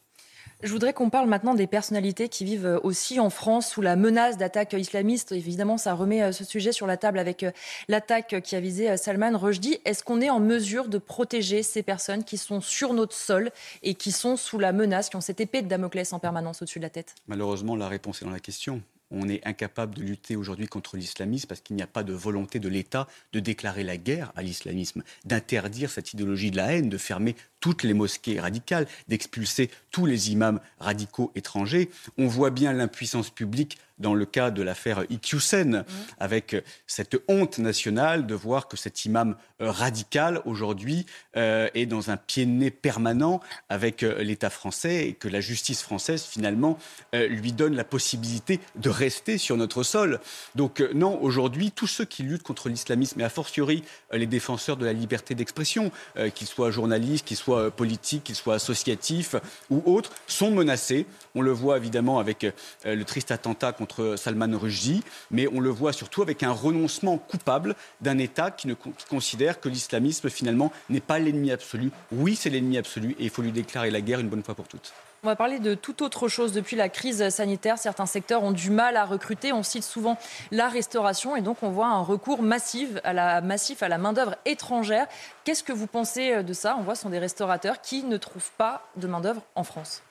Je 0.62 0.72
voudrais 0.72 0.92
qu'on 0.92 1.08
parle 1.08 1.26
maintenant 1.26 1.54
des 1.54 1.66
personnalités 1.66 2.28
qui 2.28 2.44
vivent 2.44 2.66
euh, 2.66 2.80
aussi 2.82 3.18
en 3.18 3.30
France 3.30 3.70
sous 3.70 3.80
la 3.80 3.96
menace 3.96 4.36
d'attaques 4.36 4.74
islamistes. 4.74 5.32
Évidemment, 5.32 5.78
ça 5.78 5.94
remet 5.94 6.22
euh, 6.22 6.32
ce 6.32 6.44
sujet 6.44 6.70
sur 6.70 6.86
la 6.86 6.98
table 6.98 7.18
avec 7.18 7.44
euh, 7.44 7.50
l'attaque 7.88 8.42
qui 8.42 8.56
a 8.56 8.60
visé 8.60 8.94
Salman 8.98 9.38
Rushdie. 9.38 9.78
Est-ce 9.86 10.04
qu'on 10.04 10.20
est 10.20 10.28
en 10.28 10.38
mesure 10.38 10.88
de 10.88 10.98
protéger 10.98 11.62
ces 11.62 11.82
personnes 11.82 12.24
qui 12.24 12.36
sont 12.36 12.60
sur 12.60 12.92
notre 12.92 13.14
sol 13.14 13.50
et 13.82 13.94
qui 13.94 14.12
sont 14.12 14.36
sous 14.36 14.58
la 14.58 14.72
menace, 14.72 15.08
qui 15.08 15.16
ont 15.16 15.22
cette 15.22 15.40
épée 15.40 15.62
de 15.62 15.68
Damoclès 15.68 16.12
en 16.12 16.18
permanence 16.18 16.60
au-dessus 16.60 16.78
de 16.78 16.84
la 16.84 16.90
tête? 16.90 17.14
Malheureusement, 17.26 17.74
la 17.74 17.88
réponse 17.88 18.20
est 18.20 18.26
dans 18.26 18.30
la 18.30 18.40
question 18.40 18.82
on 19.10 19.28
est 19.28 19.46
incapable 19.46 19.94
de 19.94 20.02
lutter 20.02 20.36
aujourd'hui 20.36 20.66
contre 20.66 20.96
l'islamisme 20.96 21.46
parce 21.48 21.60
qu'il 21.60 21.76
n'y 21.76 21.82
a 21.82 21.86
pas 21.86 22.02
de 22.02 22.12
volonté 22.12 22.58
de 22.58 22.68
l'État 22.68 23.08
de 23.32 23.40
déclarer 23.40 23.84
la 23.84 23.96
guerre 23.96 24.32
à 24.36 24.42
l'islamisme, 24.42 25.02
d'interdire 25.24 25.90
cette 25.90 26.12
idéologie 26.12 26.50
de 26.50 26.56
la 26.56 26.72
haine, 26.72 26.88
de 26.88 26.98
fermer 26.98 27.36
toutes 27.60 27.82
les 27.82 27.94
mosquées 27.94 28.40
radicales, 28.40 28.86
d'expulser 29.08 29.70
tous 29.90 30.06
les 30.06 30.32
imams 30.32 30.60
radicaux 30.78 31.32
étrangers. 31.34 31.90
On 32.18 32.26
voit 32.26 32.50
bien 32.50 32.72
l'impuissance 32.72 33.30
publique 33.30 33.78
dans 34.00 34.14
le 34.14 34.26
cas 34.26 34.50
de 34.50 34.62
l'affaire 34.62 35.04
Iqiyoussen, 35.10 35.78
mmh. 35.78 35.84
avec 36.18 36.56
cette 36.86 37.16
honte 37.28 37.58
nationale 37.58 38.26
de 38.26 38.34
voir 38.34 38.66
que 38.66 38.76
cet 38.76 39.04
imam 39.04 39.36
euh, 39.60 39.70
radical 39.70 40.40
aujourd'hui 40.46 41.06
euh, 41.36 41.68
est 41.74 41.86
dans 41.86 42.10
un 42.10 42.16
pied 42.16 42.46
de 42.46 42.50
nez 42.50 42.70
permanent 42.70 43.40
avec 43.68 44.02
euh, 44.02 44.22
l'État 44.22 44.48
français 44.48 45.08
et 45.08 45.12
que 45.12 45.28
la 45.28 45.40
justice 45.40 45.82
française 45.82 46.22
finalement 46.22 46.78
lui 47.12 47.52
donne 47.52 47.74
la 47.74 47.84
possibilité 47.84 48.60
de 48.76 48.88
rester 48.88 49.38
sur 49.38 49.56
notre 49.56 49.82
sol. 49.82 50.20
Donc 50.54 50.80
non, 50.94 51.20
aujourd'hui, 51.20 51.70
tous 51.70 51.86
ceux 51.86 52.04
qui 52.04 52.22
luttent 52.22 52.42
contre 52.42 52.68
l'islamisme 52.68 53.20
et 53.20 53.24
a 53.24 53.28
fortiori 53.28 53.82
les 54.12 54.26
défenseurs 54.26 54.76
de 54.76 54.84
la 54.84 54.92
liberté 54.92 55.34
d'expression, 55.34 55.90
qu'ils 56.34 56.46
soient 56.46 56.70
journalistes, 56.70 57.26
qu'ils 57.26 57.36
soient 57.36 57.70
politiques, 57.70 58.24
qu'ils 58.24 58.34
soient 58.34 58.54
associatifs 58.54 59.34
ou 59.70 59.82
autres, 59.86 60.12
sont 60.26 60.50
menacés. 60.50 61.06
On 61.34 61.42
le 61.42 61.52
voit 61.52 61.76
évidemment 61.76 62.18
avec 62.18 62.46
le 62.84 63.04
triste 63.04 63.30
attentat 63.30 63.72
contre 63.72 63.89
Salman 64.16 64.56
Rushdie, 64.56 65.02
mais 65.30 65.48
on 65.52 65.60
le 65.60 65.70
voit 65.70 65.92
surtout 65.92 66.22
avec 66.22 66.42
un 66.42 66.52
renoncement 66.52 67.18
coupable 67.18 67.74
d'un 68.00 68.18
État 68.18 68.50
qui, 68.50 68.68
considère 69.08 69.60
que 69.60 69.68
l'islamisme 69.68 70.30
finalement 70.30 70.72
n'est 70.88 71.00
pas 71.00 71.18
l'ennemi 71.18 71.50
absolu. 71.50 71.90
Oui, 72.12 72.36
c'est 72.36 72.50
l'ennemi 72.50 72.78
absolu 72.78 73.16
et 73.18 73.24
il 73.24 73.30
faut 73.30 73.42
lui 73.42 73.52
déclarer 73.52 73.90
la 73.90 74.00
guerre 74.00 74.20
une 74.20 74.28
bonne 74.28 74.42
fois 74.42 74.54
pour 74.54 74.68
toutes. 74.68 74.92
On 75.22 75.26
va 75.26 75.36
parler 75.36 75.58
de 75.58 75.74
toute 75.74 76.00
autre 76.00 76.28
chose. 76.28 76.52
Depuis 76.52 76.76
la 76.76 76.88
crise 76.88 77.28
sanitaire, 77.28 77.76
certains 77.76 78.06
secteurs 78.06 78.42
ont 78.42 78.52
du 78.52 78.70
mal 78.70 78.96
à 78.96 79.04
recruter. 79.04 79.52
On 79.52 79.62
cite 79.62 79.84
souvent 79.84 80.16
la 80.50 80.68
restauration 80.68 81.36
et 81.36 81.42
donc 81.42 81.62
on 81.62 81.68
voit 81.68 81.88
un 81.88 82.00
recours 82.00 82.42
massif 82.42 82.88
à 83.04 83.12
la, 83.12 83.42
massif 83.42 83.82
à 83.82 83.88
la 83.88 83.98
main-d'œuvre 83.98 84.36
étrangère. 84.46 85.06
Qu'est-ce 85.44 85.62
que 85.62 85.74
vous 85.74 85.86
pensez 85.86 86.42
de 86.42 86.52
ça? 86.54 86.76
On 86.78 86.82
voit 86.82 86.94
ce 86.94 87.02
sont 87.02 87.10
des 87.10 87.18
restaurateurs 87.18 87.82
qui 87.82 88.02
ne 88.02 88.16
trouvent 88.16 88.52
pas 88.56 88.88
de 88.96 89.06
main-d'œuvre 89.06 89.42
en 89.54 89.64
France. 89.64 90.02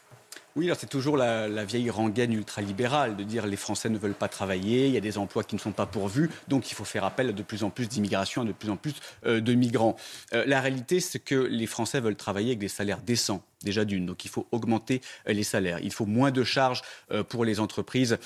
Oui, 0.55 0.71
c'est 0.77 0.89
toujours 0.89 1.15
la, 1.15 1.63
vieille 1.63 1.91
rengaine 1.91 2.33
ultralibérale 2.33 3.15
de 3.15 3.23
dire 3.23 3.45
les 3.45 3.55
Français 3.55 3.87
ne 3.89 3.99
veulent 3.99 4.15
pas 4.15 4.27
travailler, 4.27 4.87
il 4.87 4.93
y 4.93 4.97
a 4.97 5.01
des 5.01 5.19
emplois 5.19 5.43
qui 5.43 5.55
ne 5.55 5.59
sont 5.59 5.71
pas 5.71 5.85
pourvus, 5.85 6.29
donc 6.47 6.71
il 6.71 6.73
faut 6.73 6.85
faire 6.85 7.03
appel 7.03 7.29
à 7.29 7.31
de 7.33 7.43
plus 7.43 7.63
en 7.63 7.69
plus 7.69 7.87
d'immigration, 7.87 8.41
à 8.41 8.45
de 8.45 8.51
plus 8.51 8.69
en 8.69 8.75
plus 8.75 8.93
euh, 9.25 9.41
de 9.41 9.53
migrants. 9.53 9.95
Euh, 10.33 10.43
la 10.47 10.59
réalité, 10.59 10.99
c'est 11.01 11.19
que 11.19 11.35
les 11.35 11.67
Français 11.67 11.99
veulent 11.99 12.15
travailler 12.15 12.49
avec 12.49 12.59
des 12.59 12.67
salaires 12.67 13.01
décents 13.01 13.43
déjà 13.63 13.85
d'une. 13.85 14.05
Donc 14.05 14.25
il 14.25 14.29
faut 14.29 14.47
augmenter 14.51 15.01
euh, 15.27 15.33
les 15.33 15.43
salaires. 15.43 15.79
Il 15.83 15.93
faut 15.93 16.05
moins 16.05 16.31
de 16.31 16.43
charges 16.43 16.81
pour 17.27 17.45
les 17.45 17.59
entreprises 17.59 18.17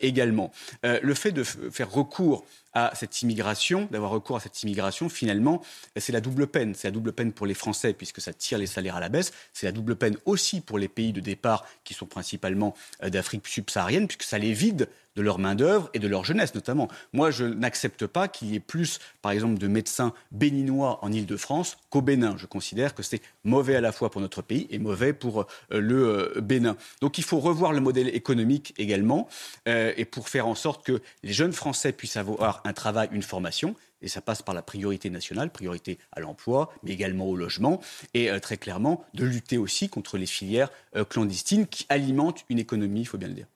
également. 0.00 0.50
Le 0.82 1.14
fait 1.14 1.32
de 1.32 1.42
faire 1.42 1.90
recours 1.90 2.44
à 2.74 2.92
cette 2.94 3.22
immigration, 3.22 3.88
d'avoir 3.90 4.10
recours 4.10 4.36
à 4.36 4.40
cette 4.40 4.62
immigration, 4.62 5.08
finalement, 5.08 5.62
c'est 5.96 6.12
la 6.12 6.20
double 6.20 6.46
peine. 6.46 6.74
C'est 6.74 6.88
la 6.88 6.92
double 6.92 7.12
peine 7.12 7.32
pour 7.32 7.46
les 7.46 7.54
Français 7.54 7.92
puisque 7.92 8.20
ça 8.20 8.32
tire 8.32 8.58
les 8.58 8.66
salaires 8.66 8.96
à 8.96 9.00
la 9.00 9.08
baisse. 9.08 9.32
C'est 9.52 9.66
la 9.66 9.72
double 9.72 9.96
peine 9.96 10.16
aussi 10.26 10.60
pour 10.60 10.78
les 10.78 10.88
pays 10.88 11.12
de 11.12 11.20
départ 11.20 11.64
qui 11.84 11.94
sont 11.94 12.06
principalement 12.06 12.74
euh, 13.02 13.10
d'Afrique 13.10 13.46
subsaharienne 13.46 14.06
puisque 14.06 14.24
ça 14.24 14.38
les 14.38 14.52
vide 14.52 14.88
de 15.16 15.22
leur 15.22 15.40
main-d'œuvre 15.40 15.90
et 15.94 15.98
de 15.98 16.06
leur 16.06 16.24
jeunesse 16.24 16.54
notamment. 16.54 16.86
Moi, 17.12 17.32
je 17.32 17.44
n'accepte 17.44 18.06
pas 18.06 18.28
qu'il 18.28 18.52
y 18.52 18.54
ait 18.54 18.60
plus, 18.60 19.00
par 19.20 19.32
exemple, 19.32 19.58
de 19.58 19.66
médecins 19.66 20.12
béninois 20.30 21.00
en 21.02 21.10
Ile-de-France 21.10 21.76
qu'au 21.90 22.02
Bénin. 22.02 22.36
Je 22.36 22.46
considère 22.46 22.94
que 22.94 23.02
c'est 23.02 23.20
mauvais 23.42 23.74
à 23.74 23.80
la 23.80 23.90
fois 23.90 24.10
pour 24.10 24.20
notre 24.20 24.42
pays 24.42 24.68
et 24.70 24.78
mauvais 24.78 25.12
pour 25.12 25.40
euh, 25.40 25.80
le 25.80 26.36
euh, 26.36 26.40
Bénin. 26.40 26.76
Donc 27.00 27.18
il 27.18 27.24
faut 27.24 27.40
revoir 27.40 27.72
le 27.72 27.80
modèle 27.80 28.14
économique 28.14 28.74
également 28.78 29.28
et 29.66 30.04
pour 30.04 30.28
faire 30.28 30.46
en 30.46 30.54
sorte 30.54 30.84
que 30.84 31.00
les 31.22 31.32
jeunes 31.32 31.52
Français 31.52 31.92
puissent 31.92 32.16
avoir 32.16 32.57
un 32.64 32.72
travail, 32.72 33.08
une 33.12 33.22
formation. 33.22 33.74
Et 34.00 34.08
ça 34.08 34.20
passe 34.20 34.42
par 34.42 34.54
la 34.54 34.62
priorité 34.62 35.10
nationale, 35.10 35.50
priorité 35.50 35.98
à 36.12 36.20
l'emploi, 36.20 36.72
mais 36.82 36.92
également 36.92 37.26
au 37.26 37.34
logement, 37.34 37.80
et 38.14 38.30
très 38.40 38.56
clairement 38.56 39.04
de 39.14 39.24
lutter 39.24 39.58
aussi 39.58 39.88
contre 39.88 40.18
les 40.18 40.26
filières 40.26 40.70
clandestines 41.08 41.66
qui 41.66 41.84
alimentent 41.88 42.44
une 42.48 42.60
économie, 42.60 43.00
il 43.00 43.06
faut 43.06 43.18
bien 43.18 43.26
le 43.26 43.34
dire. 43.34 43.46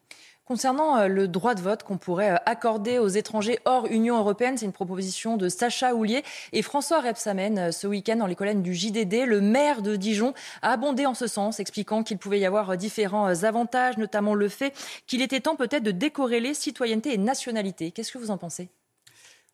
Concernant 0.44 0.98
euh, 0.98 1.06
le 1.06 1.28
droit 1.28 1.54
de 1.54 1.60
vote 1.60 1.84
qu'on 1.84 1.98
pourrait 1.98 2.32
euh, 2.32 2.36
accorder 2.46 2.98
aux 2.98 3.08
étrangers 3.08 3.60
hors 3.64 3.86
Union 3.86 4.18
européenne, 4.18 4.58
c'est 4.58 4.66
une 4.66 4.72
proposition 4.72 5.36
de 5.36 5.48
Sacha 5.48 5.94
Houlier 5.94 6.24
et 6.52 6.62
François 6.62 7.00
Repsamen 7.00 7.58
euh, 7.58 7.72
ce 7.72 7.86
week-end 7.86 8.16
dans 8.16 8.26
les 8.26 8.34
colonnes 8.34 8.62
du 8.62 8.74
JDD. 8.74 9.24
Le 9.24 9.40
maire 9.40 9.82
de 9.82 9.94
Dijon 9.94 10.34
a 10.60 10.72
abondé 10.72 11.06
en 11.06 11.14
ce 11.14 11.28
sens, 11.28 11.60
expliquant 11.60 12.02
qu'il 12.02 12.18
pouvait 12.18 12.40
y 12.40 12.44
avoir 12.44 12.76
différents 12.76 13.44
avantages, 13.44 13.98
notamment 13.98 14.34
le 14.34 14.48
fait 14.48 14.74
qu'il 15.06 15.22
était 15.22 15.40
temps 15.40 15.54
peut-être 15.54 15.84
de 15.84 15.92
décorréler 15.92 16.54
citoyenneté 16.54 17.14
et 17.14 17.18
nationalité. 17.18 17.92
Qu'est-ce 17.92 18.10
que 18.10 18.18
vous 18.18 18.30
en 18.30 18.38
pensez? 18.38 18.68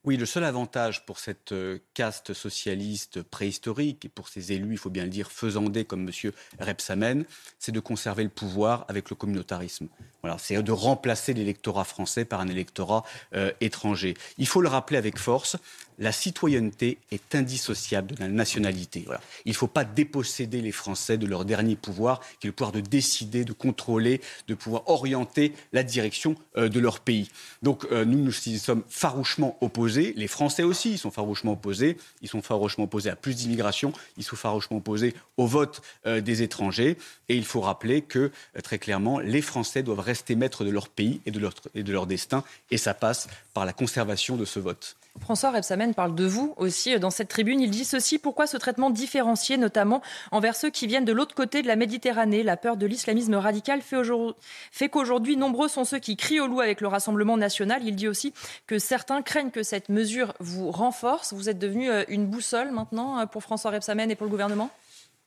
Oui, 0.05 0.17
le 0.17 0.25
seul 0.25 0.43
avantage 0.43 1.05
pour 1.05 1.19
cette 1.19 1.53
caste 1.93 2.33
socialiste 2.33 3.21
préhistorique 3.21 4.05
et 4.05 4.09
pour 4.09 4.29
ces 4.29 4.53
élus, 4.53 4.73
il 4.73 4.77
faut 4.77 4.89
bien 4.89 5.03
le 5.03 5.09
dire, 5.09 5.31
faisandés 5.31 5.85
comme 5.85 6.07
M. 6.07 6.31
Repsamen, 6.59 7.25
c'est 7.59 7.71
de 7.71 7.79
conserver 7.79 8.23
le 8.23 8.29
pouvoir 8.29 8.85
avec 8.87 9.09
le 9.09 9.15
communautarisme. 9.15 9.87
Voilà, 10.21 10.37
c'est 10.37 10.61
de 10.61 10.71
remplacer 10.71 11.33
l'électorat 11.33 11.83
français 11.83 12.25
par 12.25 12.41
un 12.41 12.47
électorat 12.47 13.03
euh, 13.35 13.51
étranger. 13.61 14.15
Il 14.37 14.47
faut 14.47 14.61
le 14.61 14.67
rappeler 14.67 14.97
avec 14.97 15.17
force, 15.17 15.57
la 15.97 16.11
citoyenneté 16.13 16.97
est 17.11 17.35
indissociable 17.35 18.15
de 18.15 18.21
la 18.21 18.29
nationalité. 18.29 19.05
Il 19.45 19.49
ne 19.49 19.55
faut 19.55 19.67
pas 19.67 19.83
déposséder 19.83 20.61
les 20.61 20.71
Français 20.71 21.17
de 21.17 21.25
leur 21.25 21.43
dernier 21.43 21.75
pouvoir, 21.75 22.21
qui 22.39 22.47
est 22.47 22.49
le 22.49 22.53
pouvoir 22.53 22.71
de 22.71 22.79
décider, 22.79 23.43
de 23.43 23.51
contrôler, 23.51 24.21
de 24.47 24.55
pouvoir 24.55 24.87
orienter 24.87 25.53
la 25.73 25.83
direction 25.83 26.35
euh, 26.55 26.69
de 26.69 26.79
leur 26.79 27.01
pays. 27.01 27.29
Donc 27.63 27.85
euh, 27.91 28.05
nous, 28.05 28.17
nous 28.17 28.31
sommes 28.31 28.83
farouchement 28.87 29.57
opposés. 29.61 29.88
Les 29.97 30.27
Français 30.27 30.63
aussi, 30.63 30.91
ils 30.91 30.97
sont 30.97 31.11
farouchement 31.11 31.53
opposés. 31.53 31.97
Ils 32.21 32.29
sont 32.29 32.41
farouchement 32.41 32.85
opposés 32.85 33.09
à 33.09 33.15
plus 33.15 33.35
d'immigration. 33.35 33.93
Ils 34.17 34.23
sont 34.23 34.35
farouchement 34.35 34.77
opposés 34.77 35.13
au 35.37 35.47
vote 35.47 35.81
des 36.05 36.41
étrangers. 36.41 36.97
Et 37.27 37.35
il 37.35 37.45
faut 37.45 37.61
rappeler 37.61 38.01
que, 38.01 38.31
très 38.63 38.79
clairement, 38.79 39.19
les 39.19 39.41
Français 39.41 39.83
doivent 39.83 39.99
rester 39.99 40.35
maîtres 40.35 40.65
de 40.65 40.69
leur 40.69 40.89
pays 40.89 41.21
et 41.25 41.31
de 41.31 41.39
leur, 41.39 41.53
et 41.75 41.83
de 41.83 41.91
leur 41.91 42.07
destin, 42.07 42.43
et 42.71 42.77
ça 42.77 42.93
passe 42.93 43.27
par 43.53 43.65
la 43.65 43.73
conservation 43.73 44.35
de 44.35 44.45
ce 44.45 44.59
vote. 44.59 44.95
François 45.19 45.51
Rebsamen 45.51 45.93
parle 45.93 46.15
de 46.15 46.25
vous 46.25 46.53
aussi 46.57 46.97
dans 46.99 47.09
cette 47.09 47.27
tribune. 47.27 47.59
Il 47.59 47.69
dit 47.69 47.85
ceci 47.85 48.19
pourquoi 48.19 48.47
ce 48.47 48.57
traitement 48.57 48.89
différencié, 48.89 49.57
notamment 49.57 50.01
envers 50.31 50.55
ceux 50.55 50.69
qui 50.69 50.87
viennent 50.87 51.05
de 51.05 51.11
l'autre 51.11 51.35
côté 51.35 51.61
de 51.61 51.67
la 51.67 51.75
Méditerranée? 51.75 52.43
La 52.43 52.57
peur 52.57 52.77
de 52.77 52.85
l'islamisme 52.85 53.35
radical 53.35 53.81
fait 53.81 54.89
qu'aujourd'hui, 54.89 55.35
nombreux 55.35 55.67
sont 55.67 55.83
ceux 55.83 55.99
qui 55.99 56.15
crient 56.15 56.39
au 56.39 56.47
loup 56.47 56.61
avec 56.61 56.81
le 56.81 56.87
Rassemblement 56.87 57.37
national. 57.37 57.81
Il 57.83 57.95
dit 57.95 58.07
aussi 58.07 58.33
que 58.67 58.79
certains 58.79 59.21
craignent 59.21 59.51
que 59.51 59.63
cette 59.63 59.89
mesure 59.89 60.33
vous 60.39 60.71
renforce. 60.71 61.33
Vous 61.33 61.49
êtes 61.49 61.59
devenu 61.59 61.89
euh, 61.89 62.03
une 62.07 62.25
boussole 62.25 62.71
maintenant 62.71 63.19
euh, 63.19 63.25
pour 63.25 63.43
François 63.43 63.71
Rebsamen 63.71 64.09
et 64.11 64.15
pour 64.15 64.25
le 64.25 64.31
gouvernement? 64.31 64.69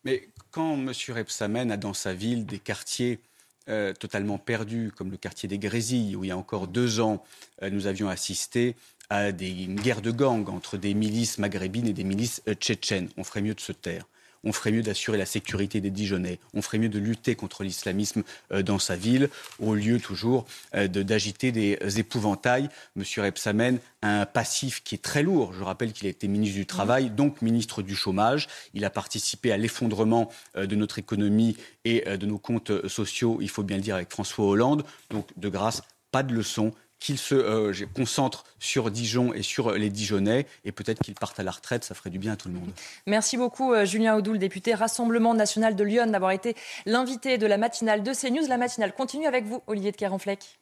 Mais 0.05 0.29
quand 0.51 0.75
M. 0.75 0.93
Rebsamen 1.09 1.71
a 1.71 1.77
dans 1.77 1.95
sa 1.95 2.15
ville 2.15 2.47
des 2.47 2.59
quartiers 2.59 3.21
euh, 3.69 3.93
totalement 3.93 4.39
perdu, 4.39 4.91
comme 4.97 5.13
le 5.13 5.17
quartier 5.17 5.49
des 5.49 5.59
Grésilles, 5.59 6.17
où 6.17 6.25
il 6.25 6.29
y 6.29 6.31
a 6.33 6.37
encore 6.37 6.67
deux 6.67 6.99
ans, 6.99 7.23
euh, 7.63 7.71
nous 7.71 7.87
avions 7.87 8.09
assisté 8.09 8.75
à 9.13 9.31
des, 9.31 9.51
une 9.51 9.79
guerre 9.79 10.01
de 10.01 10.11
gangs 10.11 10.49
entre 10.49 10.79
des 10.79 10.95
milices 10.95 11.37
maghrébines 11.37 11.87
et 11.87 11.93
des 11.93 12.03
milices 12.03 12.41
euh, 12.49 12.55
tchétchènes. 12.55 13.11
On 13.19 13.25
ferait 13.25 13.43
mieux 13.43 13.55
de 13.55 13.61
se 13.61 13.73
taire 13.73 14.07
on 14.45 14.53
ferait 14.53 14.73
mieux 14.73 14.83
d'assurer 14.83 15.19
la 15.19 15.25
sécurité 15.25 15.81
des 15.81 15.91
Dijonais, 15.91 16.41
on 16.53 16.63
ferait 16.63 16.79
mieux 16.79 16.89
de 16.89 16.99
lutter 16.99 17.37
contre 17.37 17.63
l'islamisme 17.63 18.25
euh, 18.51 18.65
dans 18.65 18.81
sa 18.81 18.97
ville, 18.97 19.31
au 19.61 19.77
lieu 19.77 20.01
toujours 20.01 20.47
euh, 20.75 20.89
d'agiter 20.89 21.53
des 21.53 21.79
épouvantails. 22.01 22.69
Monsieur 22.97 23.23
Repsamen 23.23 23.79
a 24.01 24.23
un 24.23 24.27
passif 24.27 24.83
qui 24.83 24.97
est 24.97 24.99
très 25.03 25.23
lourd. 25.23 25.53
Je 25.53 25.63
rappelle 25.63 25.93
qu'il 25.93 26.09
a 26.09 26.11
été 26.11 26.27
ministre 26.27 26.57
du 26.57 26.67
Travail, 26.67 27.11
donc 27.11 27.41
ministre 27.41 27.83
du 27.83 27.95
Chômage. 27.95 28.49
Il 28.75 28.85
a 28.85 28.91
participé 28.91 29.53
à 29.53 29.57
l'effondrement 29.57 30.29
de 30.57 30.75
notre 30.75 30.99
économie 30.99 31.57
et 31.85 32.05
de 32.05 32.27
nos 32.27 32.39
comptes 32.39 32.89
sociaux, 32.89 33.39
il 33.41 33.49
faut 33.49 33.63
bien 33.63 33.77
le 33.77 33.83
dire, 33.85 33.95
avec 33.95 34.11
François 34.11 34.47
Hollande. 34.47 34.83
Donc, 35.11 35.29
de 35.37 35.49
grâce, 35.49 35.83
pas 36.11 36.25
de 36.25 36.35
leçons 36.35 36.73
qu'il 37.03 37.19
se 37.19 37.35
euh, 37.35 37.73
concentre 37.97 38.45
sur 38.61 38.91
Dijon 38.93 39.35
et 39.35 39.43
sur 39.43 39.73
les 39.73 39.91
Dijonnais 39.91 40.47
et 40.65 40.71
peut-être 40.71 41.03
qu'il 41.03 41.15
parte 41.15 41.41
à 41.41 41.43
la 41.43 41.51
retraite, 41.51 41.83
ça 41.83 41.95
ferait 41.97 42.11
du 42.11 42.19
bien 42.19 42.35
à 42.35 42.37
tout 42.37 42.49
le 42.49 42.55
monde. 42.55 42.71
Merci 43.09 43.37
beaucoup 43.37 43.73
euh, 43.73 43.85
Julien 43.85 44.15
Audoul, 44.15 44.39
député 44.39 44.73
Rassemblement 44.73 45.35
national 45.35 45.75
de 45.75 45.83
Lyon, 45.83 46.07
d'avoir 46.07 46.31
été 46.31 46.55
l'invité 46.87 47.39
de 47.39 47.47
la 47.47 47.59
matinale 47.59 48.05
de 48.05 48.13
CNews. 48.13 48.47
La 48.49 48.57
matinale 48.57 48.95
continue 48.95 49.27
avec 49.27 49.45
vous, 49.45 49.63
Olivier 49.67 49.91
de 49.91 49.97
Carenfleck. 49.97 50.62